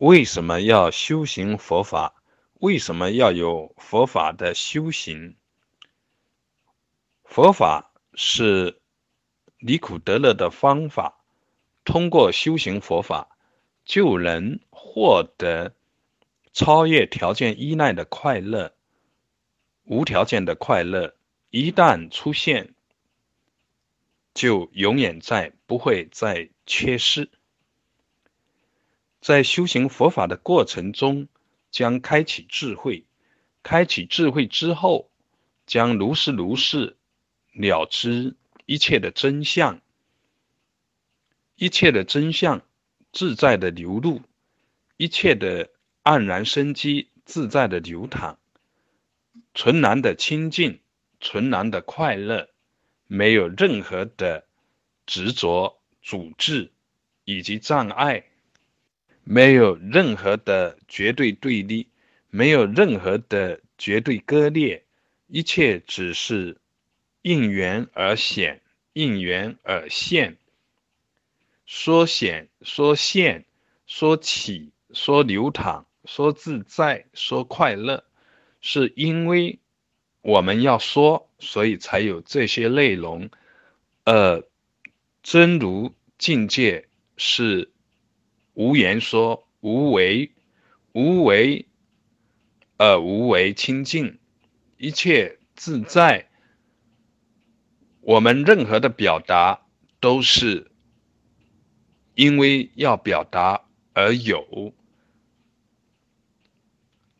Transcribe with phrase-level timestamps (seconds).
[0.00, 2.14] 为什么要修行佛法？
[2.54, 5.36] 为什么要有佛法的修行？
[7.22, 8.80] 佛法是
[9.58, 11.22] 离苦得乐的方法，
[11.84, 13.36] 通过修行佛法，
[13.84, 15.74] 就能获得
[16.54, 18.72] 超越条件依赖的快乐，
[19.84, 21.14] 无条件的快乐。
[21.50, 22.74] 一旦出现，
[24.32, 27.28] 就永远在，不会再缺失。
[29.20, 31.28] 在修行佛法的过程中，
[31.70, 33.04] 将开启智慧；
[33.62, 35.10] 开启智慧之后，
[35.66, 36.96] 将如是如是
[37.52, 39.80] 了知一切的真相，
[41.56, 42.62] 一切的真相
[43.12, 44.22] 自在的流露，
[44.96, 45.68] 一切的
[46.02, 48.38] 黯然生机自在的流淌，
[49.52, 50.80] 纯然的清净，
[51.20, 52.48] 纯然的快乐，
[53.06, 54.46] 没有任何的
[55.04, 56.72] 执着、阻滞
[57.24, 58.29] 以及障碍。
[59.32, 61.86] 没有任何的绝对对立，
[62.30, 64.82] 没有任何的绝对割裂，
[65.28, 66.56] 一切只是
[67.22, 68.60] 应缘而显，
[68.92, 70.36] 应缘而现。
[71.64, 73.44] 说显，说现，
[73.86, 78.02] 说起，说流淌，说自在，说快乐，
[78.60, 79.60] 是因为
[80.22, 83.30] 我们要说，所以才有这些内容。
[84.02, 84.42] 呃，
[85.22, 87.70] 真如境界是。
[88.54, 90.32] 无言说无为，
[90.92, 91.66] 无为，
[92.76, 94.18] 呃，无为清净，
[94.76, 96.28] 一切自在。
[98.00, 99.60] 我们任何的表达
[100.00, 100.70] 都是
[102.14, 103.62] 因为要表达
[103.92, 104.72] 而有，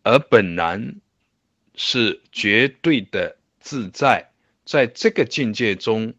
[0.03, 0.97] 而本然
[1.75, 4.33] 是绝对的自在，
[4.65, 6.15] 在这个境界中，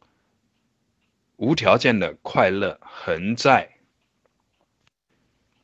[1.38, 3.71] 无条件的快乐恒在。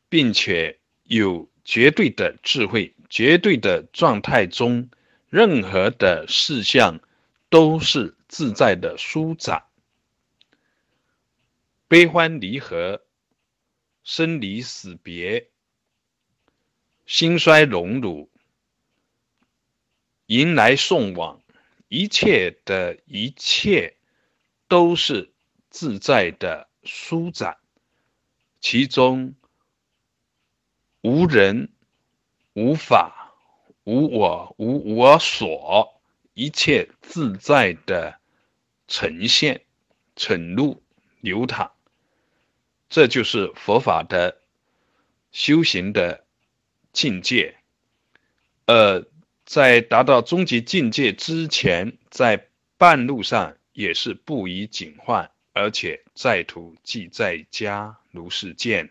[0.09, 4.89] 并且有绝对的智慧，绝对的状态中，
[5.29, 7.01] 任何的事项
[7.49, 9.65] 都是自在的舒展。
[11.89, 13.03] 悲欢离合、
[14.03, 15.49] 生离死别、
[17.05, 18.29] 兴衰荣辱、
[20.27, 21.41] 迎来送往，
[21.89, 23.97] 一切的一切
[24.69, 25.31] 都是
[25.69, 27.57] 自在的舒展，
[28.61, 29.35] 其中。
[31.01, 31.69] 无人、
[32.53, 33.33] 无法、
[33.83, 36.01] 无我、无我所，
[36.33, 38.19] 一切自在的
[38.87, 39.61] 呈现、
[40.15, 40.81] 呈露、
[41.21, 41.71] 流淌，
[42.89, 44.41] 这就是佛法的
[45.31, 46.25] 修行的
[46.91, 47.55] 境界。
[48.65, 49.05] 呃，
[49.45, 58.89] 在达到终极境界之前，在半路上也是不宜警幻，而且在途即在家，如是见。